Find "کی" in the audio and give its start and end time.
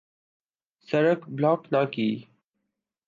1.93-2.09